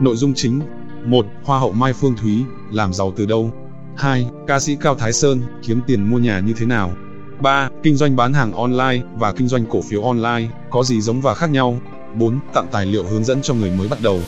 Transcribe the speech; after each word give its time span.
Nội 0.00 0.16
dung 0.16 0.34
chính 0.34 0.60
1. 1.04 1.26
Hoa 1.44 1.58
hậu 1.58 1.72
Mai 1.72 1.92
Phương 1.92 2.16
Thúy, 2.16 2.44
làm 2.70 2.92
giàu 2.92 3.12
từ 3.16 3.26
đâu? 3.26 3.52
2. 3.96 4.26
Ca 4.46 4.60
sĩ 4.60 4.76
Cao 4.80 4.94
Thái 4.94 5.12
Sơn, 5.12 5.42
kiếm 5.62 5.80
tiền 5.86 6.10
mua 6.10 6.18
nhà 6.18 6.40
như 6.40 6.52
thế 6.56 6.66
nào? 6.66 6.92
3. 7.40 7.68
Kinh 7.82 7.96
doanh 7.96 8.16
bán 8.16 8.32
hàng 8.32 8.52
online 8.52 9.00
và 9.16 9.32
kinh 9.32 9.48
doanh 9.48 9.66
cổ 9.66 9.80
phiếu 9.82 10.02
online, 10.02 10.48
có 10.70 10.82
gì 10.82 11.00
giống 11.00 11.20
và 11.20 11.34
khác 11.34 11.50
nhau? 11.50 11.78
4. 12.14 12.38
Tặng 12.54 12.66
tài 12.72 12.86
liệu 12.86 13.04
hướng 13.04 13.24
dẫn 13.24 13.42
cho 13.42 13.54
người 13.54 13.70
mới 13.70 13.88
bắt 13.88 13.98
đầu. 14.02 14.20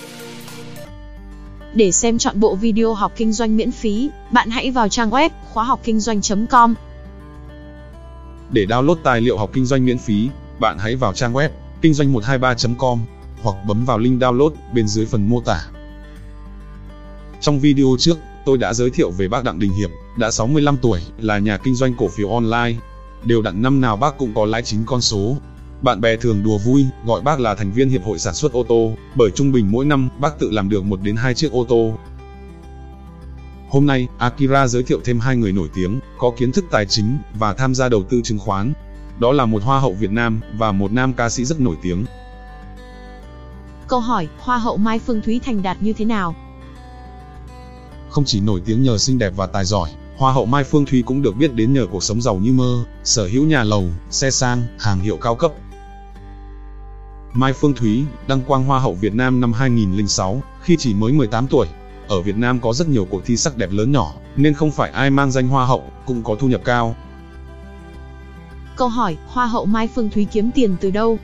Để 1.74 1.92
xem 1.92 2.18
chọn 2.18 2.40
bộ 2.40 2.56
video 2.56 2.94
học 2.94 3.12
kinh 3.16 3.32
doanh 3.32 3.56
miễn 3.56 3.70
phí, 3.70 4.10
bạn 4.32 4.50
hãy 4.50 4.70
vào 4.70 4.88
trang 4.88 5.10
web 5.10 5.30
khóa 5.52 5.64
học 5.64 5.80
kinh 5.84 6.00
doanh.com. 6.00 6.74
Để 8.50 8.66
download 8.68 8.96
tài 9.02 9.20
liệu 9.20 9.38
học 9.38 9.50
kinh 9.52 9.64
doanh 9.64 9.84
miễn 9.84 9.98
phí, 9.98 10.28
bạn 10.60 10.78
hãy 10.78 10.96
vào 10.96 11.12
trang 11.12 11.32
web 11.32 11.48
kinh 11.82 11.94
doanh 11.94 12.12
123.com 12.12 12.98
hoặc 13.42 13.56
bấm 13.66 13.84
vào 13.84 13.98
link 13.98 14.22
download 14.22 14.50
bên 14.74 14.88
dưới 14.88 15.06
phần 15.06 15.28
mô 15.28 15.40
tả. 15.40 15.60
Trong 17.40 17.60
video 17.60 17.86
trước, 17.98 18.18
tôi 18.44 18.58
đã 18.58 18.74
giới 18.74 18.90
thiệu 18.90 19.10
về 19.10 19.28
bác 19.28 19.44
Đặng 19.44 19.58
Đình 19.58 19.72
Hiệp, 19.72 19.90
đã 20.16 20.30
65 20.30 20.76
tuổi, 20.76 21.00
là 21.18 21.38
nhà 21.38 21.56
kinh 21.56 21.74
doanh 21.74 21.94
cổ 21.98 22.08
phiếu 22.08 22.30
online. 22.30 22.74
Đều 23.24 23.42
đặn 23.42 23.62
năm 23.62 23.80
nào 23.80 23.96
bác 23.96 24.18
cũng 24.18 24.34
có 24.34 24.44
lãi 24.44 24.62
chính 24.62 24.82
con 24.86 25.00
số. 25.00 25.36
Bạn 25.82 26.00
bè 26.00 26.16
thường 26.16 26.42
đùa 26.42 26.58
vui, 26.58 26.86
gọi 27.06 27.20
bác 27.20 27.40
là 27.40 27.54
thành 27.54 27.72
viên 27.72 27.88
hiệp 27.88 28.04
hội 28.04 28.18
sản 28.18 28.34
xuất 28.34 28.52
ô 28.52 28.64
tô, 28.68 28.92
bởi 29.14 29.30
trung 29.30 29.52
bình 29.52 29.70
mỗi 29.70 29.84
năm 29.84 30.08
bác 30.18 30.38
tự 30.38 30.50
làm 30.50 30.68
được 30.68 30.84
1 30.84 31.00
đến 31.02 31.16
2 31.16 31.34
chiếc 31.34 31.52
ô 31.52 31.64
tô. 31.68 31.94
Hôm 33.70 33.86
nay, 33.86 34.08
Akira 34.18 34.66
giới 34.66 34.82
thiệu 34.82 35.00
thêm 35.04 35.20
hai 35.20 35.36
người 35.36 35.52
nổi 35.52 35.68
tiếng, 35.74 36.00
có 36.18 36.32
kiến 36.38 36.52
thức 36.52 36.64
tài 36.70 36.86
chính 36.86 37.18
và 37.38 37.52
tham 37.52 37.74
gia 37.74 37.88
đầu 37.88 38.02
tư 38.02 38.20
chứng 38.24 38.38
khoán. 38.38 38.72
Đó 39.18 39.32
là 39.32 39.46
một 39.46 39.62
hoa 39.62 39.80
hậu 39.80 39.92
Việt 39.92 40.10
Nam 40.10 40.40
và 40.58 40.72
một 40.72 40.92
nam 40.92 41.12
ca 41.12 41.28
sĩ 41.28 41.44
rất 41.44 41.60
nổi 41.60 41.76
tiếng. 41.82 42.04
Câu 43.90 44.00
hỏi, 44.00 44.28
Hoa 44.38 44.58
hậu 44.58 44.76
Mai 44.76 44.98
Phương 44.98 45.22
Thúy 45.22 45.40
thành 45.44 45.62
đạt 45.62 45.82
như 45.82 45.92
thế 45.92 46.04
nào? 46.04 46.34
Không 48.10 48.24
chỉ 48.24 48.40
nổi 48.40 48.62
tiếng 48.64 48.82
nhờ 48.82 48.98
xinh 48.98 49.18
đẹp 49.18 49.32
và 49.36 49.46
tài 49.46 49.64
giỏi, 49.64 49.90
Hoa 50.16 50.32
hậu 50.32 50.46
Mai 50.46 50.64
Phương 50.64 50.86
Thúy 50.86 51.02
cũng 51.02 51.22
được 51.22 51.36
biết 51.36 51.54
đến 51.54 51.72
nhờ 51.72 51.86
cuộc 51.90 52.02
sống 52.02 52.22
giàu 52.22 52.36
như 52.36 52.52
mơ, 52.52 52.84
sở 53.04 53.26
hữu 53.26 53.44
nhà 53.44 53.62
lầu, 53.62 53.84
xe 54.10 54.30
sang, 54.30 54.62
hàng 54.78 55.00
hiệu 55.00 55.16
cao 55.16 55.34
cấp. 55.34 55.52
Mai 57.32 57.52
Phương 57.52 57.74
Thúy, 57.74 58.04
đăng 58.28 58.40
quang 58.42 58.64
Hoa 58.64 58.78
hậu 58.78 58.94
Việt 58.94 59.14
Nam 59.14 59.40
năm 59.40 59.52
2006, 59.52 60.42
khi 60.62 60.76
chỉ 60.78 60.94
mới 60.94 61.12
18 61.12 61.46
tuổi. 61.46 61.66
Ở 62.08 62.20
Việt 62.20 62.36
Nam 62.36 62.60
có 62.60 62.72
rất 62.72 62.88
nhiều 62.88 63.06
cuộc 63.10 63.24
thi 63.24 63.36
sắc 63.36 63.56
đẹp 63.56 63.70
lớn 63.72 63.92
nhỏ, 63.92 64.12
nên 64.36 64.54
không 64.54 64.70
phải 64.70 64.90
ai 64.90 65.10
mang 65.10 65.30
danh 65.30 65.48
Hoa 65.48 65.66
hậu 65.66 65.84
cũng 66.06 66.22
có 66.22 66.34
thu 66.34 66.48
nhập 66.48 66.60
cao. 66.64 66.96
Câu 68.76 68.88
hỏi, 68.88 69.16
Hoa 69.26 69.46
hậu 69.46 69.66
Mai 69.66 69.88
Phương 69.94 70.10
Thúy 70.10 70.24
kiếm 70.24 70.50
tiền 70.54 70.76
từ 70.80 70.90
đâu? 70.90 71.18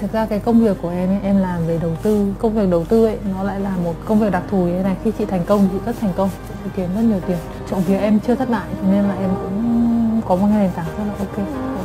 Thực 0.00 0.12
ra 0.12 0.26
cái 0.26 0.40
công 0.40 0.60
việc 0.60 0.76
của 0.82 0.88
em 0.88 1.08
ấy, 1.08 1.18
em 1.22 1.36
làm 1.36 1.66
về 1.66 1.78
đầu 1.82 1.96
tư 2.02 2.34
Công 2.38 2.54
việc 2.54 2.70
đầu 2.70 2.84
tư 2.84 3.04
ấy, 3.04 3.16
nó 3.32 3.42
lại 3.42 3.60
là 3.60 3.76
một 3.76 3.94
công 4.04 4.20
việc 4.20 4.32
đặc 4.32 4.42
thù 4.50 4.66
như 4.66 4.76
thế 4.76 4.82
này 4.82 4.96
Khi 5.04 5.10
chị 5.18 5.24
thành 5.24 5.44
công, 5.46 5.68
chị 5.72 5.78
rất 5.86 5.96
thành 6.00 6.12
công 6.16 6.30
Chị 6.64 6.70
kiếm 6.76 6.88
rất 6.94 7.02
nhiều 7.02 7.20
tiền 7.26 7.38
Trộm 7.70 7.82
vía 7.86 7.96
em 7.96 8.20
chưa 8.26 8.34
thất 8.34 8.50
bại 8.50 8.68
Nên 8.90 9.04
là 9.04 9.14
em 9.14 9.30
cũng 9.42 10.20
có 10.28 10.36
một 10.36 10.46
cái 10.50 10.62
nền 10.62 10.70
tảng 10.76 10.86
rất 10.86 11.04
là 11.06 11.14
ok 11.18 11.38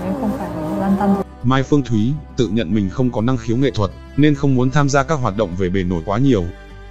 Em 0.04 0.14
không 0.22 0.32
phải 0.38 0.50
quan 0.80 0.96
tâm 1.00 1.16
gì 1.16 1.22
Mai 1.44 1.64
Phương 1.64 1.84
Thúy 1.84 2.14
tự 2.38 2.48
nhận 2.48 2.74
mình 2.74 2.90
không 2.90 3.12
có 3.12 3.22
năng 3.22 3.38
khiếu 3.38 3.58
nghệ 3.58 3.72
thuật, 3.72 3.92
nên 4.18 4.36
không 4.36 4.56
muốn 4.56 4.72
tham 4.72 4.90
gia 4.90 5.04
các 5.04 5.16
hoạt 5.16 5.38
động 5.38 5.50
về 5.58 5.70
bề 5.70 5.84
nổi 5.84 6.02
quá 6.06 6.18
nhiều. 6.18 6.44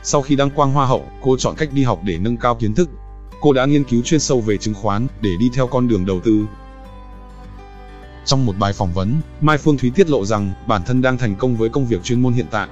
Sau 0.02 0.22
khi 0.22 0.36
đăng 0.36 0.50
quang 0.50 0.72
hoa 0.72 0.86
hậu, 0.86 1.05
cô 1.22 1.36
chọn 1.36 1.55
cách 1.56 1.69
đi 1.72 1.83
học 1.83 2.00
để 2.05 2.19
nâng 2.19 2.36
cao 2.36 2.55
kiến 2.55 2.75
thức. 2.75 2.89
Cô 3.41 3.52
đã 3.52 3.67
nghiên 3.67 3.84
cứu 3.84 4.02
chuyên 4.02 4.20
sâu 4.20 4.41
về 4.41 4.56
chứng 4.56 4.75
khoán 4.75 5.06
để 5.20 5.30
đi 5.41 5.50
theo 5.55 5.67
con 5.67 5.89
đường 5.89 6.06
đầu 6.06 6.20
tư. 6.20 6.45
Trong 8.25 8.47
một 8.47 8.55
bài 8.58 8.72
phỏng 8.72 8.92
vấn, 8.92 9.14
Mai 9.41 9.58
Phương 9.58 9.78
Thúy 9.78 9.91
tiết 9.91 10.11
lộ 10.11 10.25
rằng 10.25 10.53
bản 10.67 10.83
thân 10.86 11.03
đang 11.03 11.19
thành 11.19 11.36
công 11.36 11.56
với 11.56 11.69
công 11.69 11.86
việc 11.86 12.03
chuyên 12.03 12.22
môn 12.22 12.33
hiện 12.33 12.47
tại. 12.50 12.69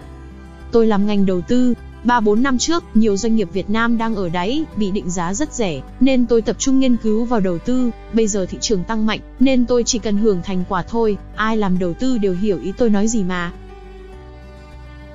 Tôi 0.72 0.86
làm 0.86 1.06
ngành 1.06 1.26
đầu 1.26 1.40
tư, 1.40 1.74
3-4 2.04 2.42
năm 2.42 2.58
trước, 2.58 2.84
nhiều 2.94 3.16
doanh 3.16 3.36
nghiệp 3.36 3.48
Việt 3.52 3.70
Nam 3.70 3.98
đang 3.98 4.14
ở 4.14 4.28
đáy, 4.28 4.64
bị 4.76 4.90
định 4.90 5.10
giá 5.10 5.34
rất 5.34 5.54
rẻ, 5.54 5.80
nên 6.00 6.26
tôi 6.26 6.42
tập 6.42 6.56
trung 6.58 6.80
nghiên 6.80 6.96
cứu 6.96 7.24
vào 7.24 7.40
đầu 7.40 7.58
tư, 7.58 7.90
bây 8.12 8.26
giờ 8.28 8.46
thị 8.46 8.58
trường 8.60 8.84
tăng 8.84 9.06
mạnh, 9.06 9.20
nên 9.40 9.66
tôi 9.66 9.82
chỉ 9.84 9.98
cần 9.98 10.18
hưởng 10.18 10.42
thành 10.42 10.64
quả 10.68 10.82
thôi, 10.82 11.16
ai 11.36 11.56
làm 11.56 11.78
đầu 11.78 11.94
tư 11.94 12.18
đều 12.18 12.34
hiểu 12.34 12.58
ý 12.62 12.72
tôi 12.78 12.90
nói 12.90 13.08
gì 13.08 13.22
mà. 13.22 13.52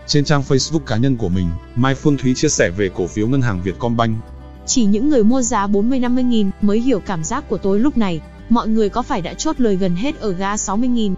Trên 0.08 0.26
trang 0.26 0.44
Facebook 0.48 0.80
cá 0.80 0.98
nhân 0.98 1.18
của 1.18 1.30
mình, 1.30 1.48
Mai 1.76 1.96
Phương 1.96 2.18
Thúy 2.18 2.34
chia 2.36 2.50
sẻ 2.50 2.70
về 2.78 2.90
cổ 2.96 3.08
phiếu 3.08 3.28
ngân 3.28 3.42
hàng 3.42 3.62
Vietcombank. 3.64 4.18
Chỉ 4.66 4.86
những 4.86 5.10
người 5.10 5.24
mua 5.24 5.42
giá 5.42 5.68
40-50 5.68 6.28
nghìn 6.28 6.50
mới 6.62 6.80
hiểu 6.80 7.00
cảm 7.00 7.24
giác 7.24 7.50
của 7.50 7.58
tôi 7.58 7.80
lúc 7.80 7.98
này, 7.98 8.22
mọi 8.50 8.68
người 8.68 8.90
có 8.90 9.02
phải 9.02 9.22
đã 9.22 9.34
chốt 9.34 9.60
lời 9.60 9.76
gần 9.76 9.96
hết 9.96 10.20
ở 10.20 10.32
ga 10.32 10.58
60 10.58 10.90
nghìn? 10.90 11.14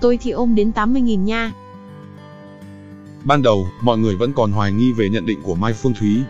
Tôi 0.00 0.18
thì 0.22 0.30
ôm 0.30 0.54
đến 0.54 0.72
80 0.72 1.02
nghìn 1.02 1.24
nha. 1.24 1.52
Ban 3.24 3.42
đầu, 3.42 3.66
mọi 3.82 3.98
người 3.98 4.16
vẫn 4.16 4.32
còn 4.32 4.52
hoài 4.52 4.72
nghi 4.72 4.92
về 4.92 5.08
nhận 5.08 5.26
định 5.26 5.42
của 5.42 5.54
Mai 5.54 5.72
Phương 5.72 5.94
Thúy. 5.94 6.22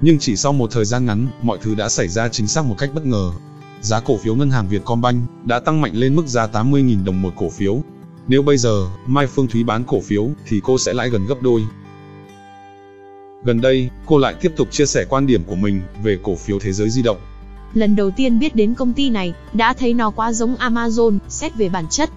Nhưng 0.00 0.18
chỉ 0.18 0.36
sau 0.36 0.52
một 0.52 0.70
thời 0.70 0.84
gian 0.84 1.06
ngắn, 1.06 1.26
mọi 1.42 1.58
thứ 1.62 1.74
đã 1.74 1.88
xảy 1.88 2.08
ra 2.08 2.28
chính 2.28 2.46
xác 2.46 2.64
một 2.64 2.74
cách 2.78 2.90
bất 2.94 3.06
ngờ. 3.06 3.32
Giá 3.80 4.00
cổ 4.00 4.16
phiếu 4.16 4.34
ngân 4.34 4.50
hàng 4.50 4.68
Vietcombank 4.68 5.22
đã 5.44 5.60
tăng 5.60 5.80
mạnh 5.80 5.92
lên 5.94 6.16
mức 6.16 6.26
giá 6.26 6.46
80.000 6.46 7.04
đồng 7.04 7.22
một 7.22 7.32
cổ 7.36 7.50
phiếu. 7.50 7.82
Nếu 8.28 8.42
bây 8.42 8.56
giờ, 8.56 8.86
Mai 9.06 9.26
Phương 9.26 9.48
Thúy 9.48 9.64
bán 9.64 9.84
cổ 9.84 10.00
phiếu, 10.00 10.28
thì 10.46 10.60
cô 10.64 10.78
sẽ 10.78 10.92
lãi 10.92 11.10
gần 11.10 11.26
gấp 11.26 11.42
đôi. 11.42 11.62
Gần 13.44 13.60
đây, 13.60 13.90
cô 14.06 14.18
lại 14.18 14.34
tiếp 14.40 14.52
tục 14.56 14.68
chia 14.70 14.86
sẻ 14.86 15.04
quan 15.08 15.26
điểm 15.26 15.44
của 15.44 15.54
mình 15.54 15.80
về 16.02 16.18
cổ 16.22 16.36
phiếu 16.36 16.58
thế 16.58 16.72
giới 16.72 16.90
di 16.90 17.02
động. 17.02 17.18
Lần 17.74 17.96
đầu 17.96 18.10
tiên 18.10 18.38
biết 18.38 18.56
đến 18.56 18.74
công 18.74 18.92
ty 18.92 19.10
này, 19.10 19.34
đã 19.52 19.74
thấy 19.74 19.94
nó 19.94 20.10
quá 20.10 20.32
giống 20.32 20.56
Amazon, 20.56 21.18
xét 21.28 21.54
về 21.54 21.68
bản 21.68 21.86
chất. 21.90 22.10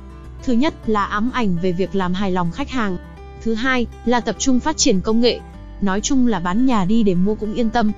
Thứ 0.43 0.53
nhất 0.53 0.89
là 0.89 1.05
ám 1.05 1.31
ảnh 1.33 1.57
về 1.61 1.71
việc 1.71 1.95
làm 1.95 2.13
hài 2.13 2.31
lòng 2.31 2.51
khách 2.51 2.69
hàng, 2.69 2.97
Thứ 3.45 3.53
hai 3.53 3.87
là 4.05 4.19
tập 4.19 4.35
trung 4.39 4.59
phát 4.59 4.77
triển 4.77 5.01
công 5.01 5.21
nghệ. 5.21 5.39
Nói 5.81 6.01
chung 6.01 6.27
là 6.27 6.39
bán 6.39 6.65
nhà 6.65 6.85
đi 6.85 7.03
để 7.03 7.15
mua 7.15 7.35
cũng 7.35 7.53
yên 7.53 7.69
tâm. 7.69 7.91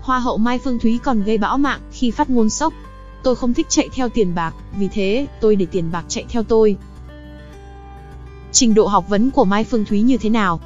Hoa 0.00 0.18
hậu 0.18 0.38
Mai 0.38 0.58
Phương 0.58 0.78
Thúy 0.78 0.98
còn 1.04 1.22
gây 1.22 1.38
bão 1.38 1.58
mạng 1.58 1.80
khi 1.92 2.10
phát 2.10 2.30
ngôn 2.30 2.50
sốc. 2.50 2.72
Tôi 3.22 3.36
không 3.36 3.54
thích 3.54 3.66
chạy 3.68 3.88
theo 3.92 4.08
tiền 4.08 4.34
bạc, 4.34 4.54
vì 4.78 4.88
thế 4.88 5.26
tôi 5.40 5.56
để 5.56 5.66
tiền 5.66 5.90
bạc 5.92 6.04
chạy 6.08 6.24
theo 6.28 6.42
tôi. 6.42 6.76
Trình 8.52 8.74
độ 8.74 8.86
học 8.86 9.08
vấn 9.08 9.30
của 9.30 9.44
Mai 9.44 9.64
Phương 9.64 9.84
Thúy 9.84 10.02
như 10.02 10.16
thế 10.16 10.30
nào? 10.30 10.60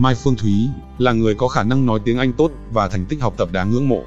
Mai 0.00 0.14
Phương 0.14 0.36
Thúy 0.36 0.68
là 0.98 1.12
người 1.12 1.34
có 1.34 1.48
khả 1.48 1.62
năng 1.62 1.86
nói 1.86 2.00
tiếng 2.04 2.18
Anh 2.18 2.32
tốt 2.32 2.50
và 2.72 2.88
thành 2.88 3.06
tích 3.06 3.20
học 3.20 3.34
tập 3.36 3.48
đáng 3.52 3.70
ngưỡng 3.70 3.88
mộ. 3.88 4.02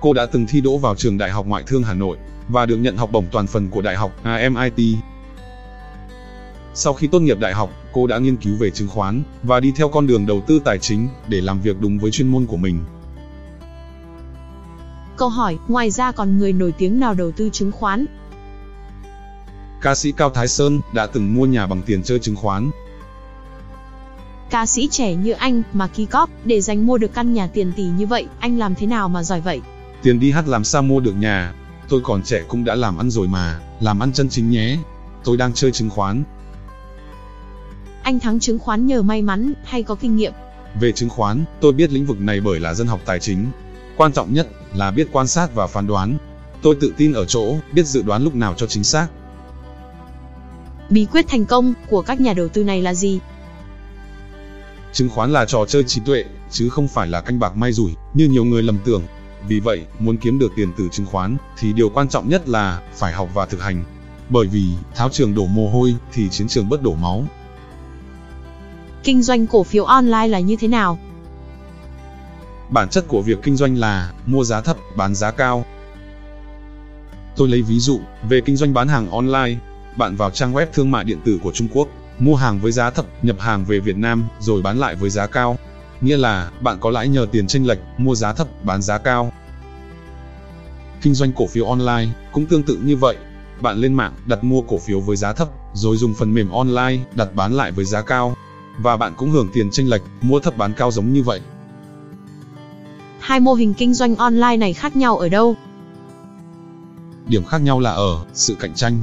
Cô 0.00 0.12
đã 0.12 0.26
từng 0.26 0.46
thi 0.48 0.60
đỗ 0.60 0.78
vào 0.78 0.94
trường 0.94 1.18
Đại 1.18 1.30
học 1.30 1.46
Ngoại 1.46 1.62
thương 1.66 1.82
Hà 1.82 1.94
Nội 1.94 2.16
và 2.48 2.66
được 2.66 2.76
nhận 2.76 2.96
học 2.96 3.12
bổng 3.12 3.26
toàn 3.32 3.46
phần 3.46 3.70
của 3.70 3.80
Đại 3.82 3.96
học 3.96 4.12
AMIT 4.22 4.96
sau 6.74 6.94
khi 6.94 7.06
tốt 7.06 7.20
nghiệp 7.20 7.38
đại 7.40 7.54
học, 7.54 7.70
cô 7.92 8.06
đã 8.06 8.18
nghiên 8.18 8.36
cứu 8.36 8.56
về 8.56 8.70
chứng 8.70 8.88
khoán 8.88 9.22
và 9.42 9.60
đi 9.60 9.72
theo 9.76 9.88
con 9.88 10.06
đường 10.06 10.26
đầu 10.26 10.42
tư 10.46 10.60
tài 10.64 10.78
chính 10.78 11.08
để 11.28 11.40
làm 11.40 11.60
việc 11.60 11.80
đúng 11.80 11.98
với 11.98 12.10
chuyên 12.10 12.28
môn 12.28 12.46
của 12.46 12.56
mình. 12.56 12.78
Câu 15.16 15.28
hỏi, 15.28 15.58
ngoài 15.68 15.90
ra 15.90 16.12
còn 16.12 16.38
người 16.38 16.52
nổi 16.52 16.72
tiếng 16.78 17.00
nào 17.00 17.14
đầu 17.14 17.32
tư 17.32 17.50
chứng 17.52 17.72
khoán? 17.72 18.04
Ca 19.82 19.94
sĩ 19.94 20.12
Cao 20.12 20.30
Thái 20.30 20.48
Sơn 20.48 20.80
đã 20.94 21.06
từng 21.06 21.34
mua 21.34 21.46
nhà 21.46 21.66
bằng 21.66 21.82
tiền 21.82 22.02
chơi 22.02 22.18
chứng 22.18 22.36
khoán. 22.36 22.70
Ca 24.52 24.66
sĩ 24.66 24.88
trẻ 24.90 25.14
như 25.14 25.32
anh 25.32 25.62
mà 25.72 25.86
ký 25.86 26.06
cóp 26.06 26.30
để 26.44 26.60
dành 26.60 26.86
mua 26.86 26.98
được 26.98 27.14
căn 27.14 27.34
nhà 27.34 27.46
tiền 27.46 27.72
tỷ 27.76 27.84
như 27.84 28.06
vậy, 28.06 28.26
anh 28.40 28.58
làm 28.58 28.74
thế 28.74 28.86
nào 28.86 29.08
mà 29.08 29.22
giỏi 29.22 29.40
vậy? 29.40 29.60
Tiền 30.02 30.20
đi 30.20 30.30
hát 30.30 30.48
làm 30.48 30.64
sao 30.64 30.82
mua 30.82 31.00
được 31.00 31.12
nhà? 31.12 31.54
Tôi 31.88 32.00
còn 32.04 32.22
trẻ 32.22 32.42
cũng 32.48 32.64
đã 32.64 32.74
làm 32.74 32.98
ăn 32.98 33.10
rồi 33.10 33.28
mà, 33.28 33.60
làm 33.80 34.02
ăn 34.02 34.12
chân 34.12 34.28
chính 34.28 34.50
nhé. 34.50 34.78
Tôi 35.24 35.36
đang 35.36 35.52
chơi 35.52 35.72
chứng 35.72 35.90
khoán, 35.90 36.24
anh 38.02 38.20
thắng 38.20 38.40
chứng 38.40 38.58
khoán 38.58 38.86
nhờ 38.86 39.02
may 39.02 39.22
mắn 39.22 39.52
hay 39.64 39.82
có 39.82 39.94
kinh 39.94 40.16
nghiệm? 40.16 40.32
Về 40.80 40.92
chứng 40.92 41.08
khoán, 41.08 41.44
tôi 41.60 41.72
biết 41.72 41.92
lĩnh 41.92 42.06
vực 42.06 42.20
này 42.20 42.40
bởi 42.40 42.60
là 42.60 42.74
dân 42.74 42.86
học 42.86 43.00
tài 43.04 43.20
chính. 43.20 43.46
Quan 43.96 44.12
trọng 44.12 44.34
nhất 44.34 44.48
là 44.74 44.90
biết 44.90 45.08
quan 45.12 45.26
sát 45.26 45.54
và 45.54 45.66
phán 45.66 45.86
đoán. 45.86 46.18
Tôi 46.62 46.76
tự 46.80 46.92
tin 46.96 47.12
ở 47.12 47.24
chỗ 47.24 47.56
biết 47.72 47.86
dự 47.86 48.02
đoán 48.02 48.24
lúc 48.24 48.34
nào 48.34 48.54
cho 48.56 48.66
chính 48.66 48.84
xác. 48.84 49.08
Bí 50.90 51.06
quyết 51.12 51.28
thành 51.28 51.44
công 51.44 51.74
của 51.90 52.02
các 52.02 52.20
nhà 52.20 52.32
đầu 52.32 52.48
tư 52.48 52.64
này 52.64 52.82
là 52.82 52.94
gì? 52.94 53.20
Chứng 54.92 55.08
khoán 55.08 55.32
là 55.32 55.44
trò 55.44 55.64
chơi 55.68 55.84
trí 55.84 56.00
tuệ, 56.00 56.24
chứ 56.50 56.68
không 56.68 56.88
phải 56.88 57.08
là 57.08 57.20
canh 57.20 57.38
bạc 57.38 57.56
may 57.56 57.72
rủi, 57.72 57.92
như 58.14 58.28
nhiều 58.28 58.44
người 58.44 58.62
lầm 58.62 58.78
tưởng. 58.84 59.02
Vì 59.48 59.60
vậy, 59.60 59.86
muốn 59.98 60.16
kiếm 60.16 60.38
được 60.38 60.52
tiền 60.56 60.72
từ 60.78 60.88
chứng 60.92 61.06
khoán, 61.06 61.36
thì 61.58 61.72
điều 61.72 61.88
quan 61.88 62.08
trọng 62.08 62.28
nhất 62.28 62.48
là 62.48 62.82
phải 62.94 63.12
học 63.12 63.28
và 63.34 63.46
thực 63.46 63.62
hành. 63.62 63.84
Bởi 64.28 64.46
vì, 64.46 64.64
tháo 64.94 65.08
trường 65.08 65.34
đổ 65.34 65.46
mồ 65.46 65.68
hôi, 65.68 65.94
thì 66.12 66.28
chiến 66.28 66.48
trường 66.48 66.68
bất 66.68 66.82
đổ 66.82 66.94
máu. 66.94 67.24
Kinh 69.04 69.22
doanh 69.22 69.46
cổ 69.46 69.62
phiếu 69.62 69.84
online 69.84 70.28
là 70.28 70.40
như 70.40 70.56
thế 70.56 70.68
nào? 70.68 70.98
Bản 72.70 72.88
chất 72.88 73.04
của 73.08 73.22
việc 73.22 73.38
kinh 73.42 73.56
doanh 73.56 73.78
là 73.78 74.12
mua 74.26 74.44
giá 74.44 74.60
thấp, 74.60 74.76
bán 74.96 75.14
giá 75.14 75.30
cao. 75.30 75.64
Tôi 77.36 77.48
lấy 77.48 77.62
ví 77.62 77.78
dụ 77.78 78.00
về 78.28 78.40
kinh 78.44 78.56
doanh 78.56 78.74
bán 78.74 78.88
hàng 78.88 79.10
online. 79.10 79.56
Bạn 79.96 80.16
vào 80.16 80.30
trang 80.30 80.52
web 80.52 80.66
thương 80.72 80.90
mại 80.90 81.04
điện 81.04 81.18
tử 81.24 81.40
của 81.42 81.52
Trung 81.52 81.68
Quốc, 81.72 81.88
mua 82.18 82.36
hàng 82.36 82.60
với 82.60 82.72
giá 82.72 82.90
thấp, 82.90 83.06
nhập 83.22 83.36
hàng 83.40 83.64
về 83.64 83.78
Việt 83.78 83.96
Nam 83.96 84.24
rồi 84.40 84.62
bán 84.62 84.78
lại 84.78 84.94
với 84.94 85.10
giá 85.10 85.26
cao. 85.26 85.58
Nghĩa 86.00 86.16
là 86.16 86.50
bạn 86.60 86.78
có 86.80 86.90
lãi 86.90 87.08
nhờ 87.08 87.26
tiền 87.32 87.46
chênh 87.46 87.66
lệch, 87.66 87.78
mua 87.98 88.14
giá 88.14 88.32
thấp, 88.32 88.64
bán 88.64 88.82
giá 88.82 88.98
cao. 88.98 89.32
Kinh 91.02 91.14
doanh 91.14 91.32
cổ 91.32 91.46
phiếu 91.46 91.66
online 91.66 92.08
cũng 92.32 92.46
tương 92.46 92.62
tự 92.62 92.78
như 92.84 92.96
vậy. 92.96 93.16
Bạn 93.60 93.76
lên 93.76 93.94
mạng 93.94 94.12
đặt 94.26 94.44
mua 94.44 94.62
cổ 94.62 94.78
phiếu 94.78 95.00
với 95.00 95.16
giá 95.16 95.32
thấp, 95.32 95.48
rồi 95.74 95.96
dùng 95.96 96.14
phần 96.14 96.34
mềm 96.34 96.50
online 96.50 96.98
đặt 97.14 97.34
bán 97.34 97.52
lại 97.52 97.72
với 97.72 97.84
giá 97.84 98.02
cao. 98.02 98.36
Và 98.78 98.96
bạn 98.96 99.12
cũng 99.16 99.30
hưởng 99.30 99.48
tiền 99.52 99.68
chênh 99.72 99.90
lệch, 99.90 100.02
mua 100.20 100.40
thấp 100.40 100.56
bán 100.56 100.72
cao 100.72 100.90
giống 100.90 101.12
như 101.12 101.22
vậy. 101.22 101.40
Hai 103.20 103.40
mô 103.40 103.54
hình 103.54 103.74
kinh 103.74 103.94
doanh 103.94 104.16
online 104.16 104.56
này 104.56 104.72
khác 104.72 104.96
nhau 104.96 105.18
ở 105.18 105.28
đâu? 105.28 105.56
Điểm 107.26 107.44
khác 107.44 107.58
nhau 107.58 107.80
là 107.80 107.90
ở 107.90 108.24
sự 108.32 108.54
cạnh 108.60 108.74
tranh. 108.74 108.98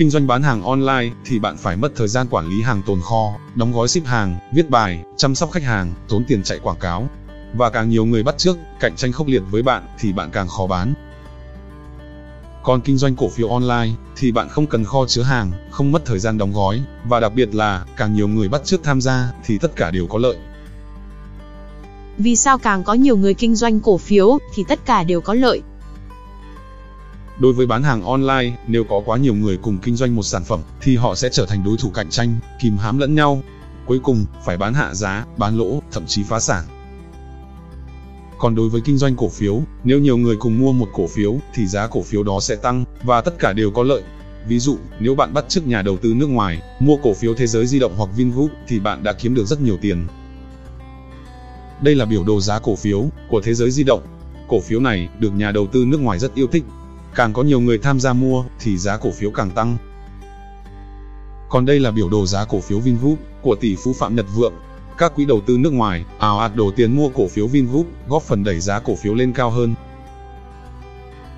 Kinh 0.00 0.10
doanh 0.10 0.26
bán 0.26 0.42
hàng 0.42 0.62
online 0.62 1.14
thì 1.24 1.38
bạn 1.38 1.56
phải 1.56 1.76
mất 1.76 1.92
thời 1.96 2.08
gian 2.08 2.26
quản 2.30 2.48
lý 2.48 2.62
hàng 2.62 2.82
tồn 2.86 3.00
kho, 3.00 3.32
đóng 3.54 3.72
gói 3.72 3.88
ship 3.88 4.04
hàng, 4.04 4.38
viết 4.52 4.70
bài, 4.70 5.04
chăm 5.16 5.34
sóc 5.34 5.50
khách 5.50 5.62
hàng, 5.62 5.92
tốn 6.08 6.24
tiền 6.24 6.42
chạy 6.42 6.58
quảng 6.58 6.76
cáo. 6.80 7.08
Và 7.54 7.70
càng 7.70 7.88
nhiều 7.88 8.04
người 8.04 8.22
bắt 8.22 8.38
trước, 8.38 8.56
cạnh 8.80 8.96
tranh 8.96 9.12
khốc 9.12 9.26
liệt 9.26 9.42
với 9.50 9.62
bạn 9.62 9.86
thì 9.98 10.12
bạn 10.12 10.30
càng 10.32 10.48
khó 10.48 10.66
bán. 10.66 10.94
Còn 12.62 12.80
kinh 12.80 12.96
doanh 12.96 13.16
cổ 13.16 13.28
phiếu 13.28 13.48
online 13.48 13.88
thì 14.16 14.32
bạn 14.32 14.48
không 14.48 14.66
cần 14.66 14.84
kho 14.84 15.06
chứa 15.06 15.22
hàng, 15.22 15.52
không 15.70 15.92
mất 15.92 16.04
thời 16.04 16.18
gian 16.18 16.38
đóng 16.38 16.52
gói 16.52 16.82
và 17.08 17.20
đặc 17.20 17.32
biệt 17.34 17.54
là 17.54 17.84
càng 17.96 18.14
nhiều 18.14 18.28
người 18.28 18.48
bắt 18.48 18.60
trước 18.64 18.80
tham 18.82 19.00
gia 19.00 19.32
thì 19.44 19.58
tất 19.58 19.76
cả 19.76 19.90
đều 19.90 20.06
có 20.06 20.18
lợi. 20.18 20.36
Vì 22.18 22.36
sao 22.36 22.58
càng 22.58 22.84
có 22.84 22.94
nhiều 22.94 23.16
người 23.16 23.34
kinh 23.34 23.56
doanh 23.56 23.80
cổ 23.80 23.98
phiếu 23.98 24.38
thì 24.54 24.64
tất 24.68 24.86
cả 24.86 25.04
đều 25.04 25.20
có 25.20 25.34
lợi? 25.34 25.62
Đối 27.40 27.52
với 27.52 27.66
bán 27.66 27.82
hàng 27.82 28.02
online, 28.02 28.56
nếu 28.66 28.84
có 28.84 29.02
quá 29.06 29.18
nhiều 29.18 29.34
người 29.34 29.56
cùng 29.56 29.78
kinh 29.78 29.96
doanh 29.96 30.16
một 30.16 30.22
sản 30.22 30.44
phẩm 30.44 30.60
thì 30.80 30.96
họ 30.96 31.14
sẽ 31.14 31.28
trở 31.32 31.46
thành 31.46 31.64
đối 31.64 31.76
thủ 31.76 31.90
cạnh 31.90 32.10
tranh, 32.10 32.36
kìm 32.62 32.76
hãm 32.76 32.98
lẫn 32.98 33.14
nhau. 33.14 33.42
Cuối 33.86 33.98
cùng, 34.02 34.24
phải 34.44 34.56
bán 34.56 34.74
hạ 34.74 34.94
giá, 34.94 35.26
bán 35.36 35.58
lỗ, 35.58 35.82
thậm 35.92 36.06
chí 36.06 36.22
phá 36.22 36.40
sản. 36.40 36.64
Còn 38.38 38.54
đối 38.54 38.68
với 38.68 38.80
kinh 38.80 38.98
doanh 38.98 39.16
cổ 39.16 39.28
phiếu, 39.28 39.62
nếu 39.84 39.98
nhiều 39.98 40.16
người 40.16 40.36
cùng 40.36 40.58
mua 40.58 40.72
một 40.72 40.88
cổ 40.92 41.06
phiếu 41.06 41.38
thì 41.54 41.66
giá 41.66 41.86
cổ 41.86 42.02
phiếu 42.02 42.22
đó 42.22 42.40
sẽ 42.40 42.56
tăng 42.56 42.84
và 43.02 43.20
tất 43.20 43.38
cả 43.38 43.52
đều 43.52 43.70
có 43.70 43.82
lợi. 43.82 44.02
Ví 44.48 44.58
dụ, 44.58 44.76
nếu 45.00 45.14
bạn 45.14 45.34
bắt 45.34 45.44
chước 45.48 45.66
nhà 45.66 45.82
đầu 45.82 45.96
tư 45.96 46.14
nước 46.14 46.26
ngoài 46.26 46.62
mua 46.80 46.96
cổ 47.02 47.14
phiếu 47.14 47.34
Thế 47.34 47.46
giới 47.46 47.66
di 47.66 47.78
động 47.78 47.92
hoặc 47.96 48.10
Vingroup 48.16 48.50
thì 48.68 48.80
bạn 48.80 49.02
đã 49.02 49.12
kiếm 49.12 49.34
được 49.34 49.46
rất 49.46 49.60
nhiều 49.60 49.76
tiền. 49.82 50.06
Đây 51.82 51.94
là 51.94 52.04
biểu 52.04 52.24
đồ 52.24 52.40
giá 52.40 52.58
cổ 52.58 52.76
phiếu 52.76 53.04
của 53.28 53.40
Thế 53.40 53.54
giới 53.54 53.70
di 53.70 53.84
động. 53.84 54.02
Cổ 54.48 54.60
phiếu 54.60 54.80
này 54.80 55.08
được 55.18 55.30
nhà 55.30 55.52
đầu 55.52 55.66
tư 55.66 55.84
nước 55.86 56.00
ngoài 56.00 56.18
rất 56.18 56.34
yêu 56.34 56.46
thích. 56.46 56.64
Càng 57.14 57.32
có 57.32 57.42
nhiều 57.42 57.60
người 57.60 57.78
tham 57.78 58.00
gia 58.00 58.12
mua 58.12 58.44
thì 58.60 58.78
giá 58.78 58.96
cổ 58.96 59.10
phiếu 59.10 59.30
càng 59.30 59.50
tăng. 59.50 59.76
Còn 61.48 61.66
đây 61.66 61.80
là 61.80 61.90
biểu 61.90 62.08
đồ 62.08 62.26
giá 62.26 62.44
cổ 62.44 62.60
phiếu 62.60 62.78
Vingroup 62.78 63.18
của 63.42 63.54
tỷ 63.54 63.76
phú 63.84 63.92
Phạm 63.92 64.16
Nhật 64.16 64.26
Vượng 64.34 64.54
các 65.00 65.14
quỹ 65.14 65.24
đầu 65.24 65.40
tư 65.46 65.58
nước 65.58 65.72
ngoài 65.72 66.04
ảo 66.18 66.38
ạt 66.38 66.56
đổ 66.56 66.70
tiền 66.76 66.96
mua 66.96 67.08
cổ 67.08 67.28
phiếu 67.28 67.46
Vingroup, 67.46 67.86
góp 68.08 68.22
phần 68.22 68.44
đẩy 68.44 68.60
giá 68.60 68.78
cổ 68.78 68.94
phiếu 68.94 69.14
lên 69.14 69.32
cao 69.32 69.50
hơn. 69.50 69.74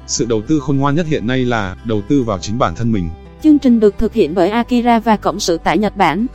Sự 0.07 0.25
đầu 0.25 0.43
tư 0.49 0.61
khôn 0.61 0.77
ngoan 0.77 0.95
nhất 0.95 1.07
hiện 1.07 1.27
nay 1.27 1.45
là 1.45 1.77
đầu 1.85 2.03
tư 2.09 2.23
vào 2.23 2.39
chính 2.39 2.59
bản 2.59 2.75
thân 2.75 2.93
mình. 2.93 3.11
Chương 3.43 3.59
trình 3.59 3.81
được 3.81 3.99
thực 3.99 4.13
hiện 4.13 4.35
bởi 4.35 4.51
Akira 4.51 4.99
và 4.99 5.17
Cộng 5.17 5.41
sự 5.41 5.59
tại 5.65 5.79
Nhật 5.79 5.97
Bản. 5.97 6.27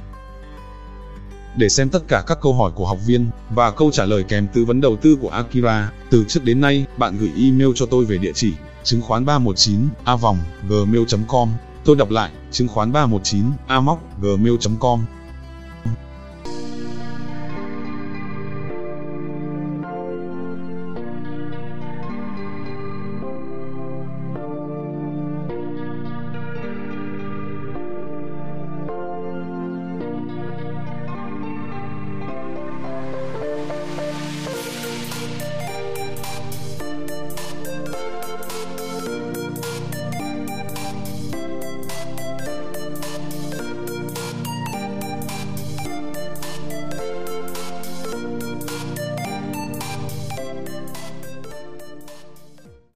Để 1.58 1.70
xem 1.70 1.90
tất 1.90 2.08
cả 2.08 2.24
các 2.28 2.38
câu 2.42 2.54
hỏi 2.54 2.72
của 2.76 2.88
học 2.88 2.98
viên 3.06 3.28
và 3.50 3.72
câu 3.72 3.92
trả 3.92 4.06
lời 4.06 4.24
kèm 4.24 4.48
tư 4.54 4.66
vấn 4.66 4.82
đầu 4.82 4.96
tư 4.96 5.18
của 5.22 5.30
Akira, 5.30 5.92
từ 6.10 6.26
trước 6.28 6.44
đến 6.44 6.62
nay, 6.62 6.86
bạn 6.98 7.18
gửi 7.18 7.32
email 7.38 7.70
cho 7.76 7.86
tôi 7.86 8.06
về 8.06 8.18
địa 8.18 8.34
chỉ 8.36 8.54
chứng 8.88 9.02
khoán 9.02 9.26
319 9.26 9.88
a 10.04 10.16
vòng 10.16 10.38
gmail.com. 10.70 11.50
Tôi 11.86 11.96
đọc 11.96 12.10
lại, 12.10 12.32
chứng 12.52 12.68
khoán 12.68 12.92
319 12.92 13.44
a 13.68 13.80
móc 13.80 14.00
gmail.com. 14.22 15.06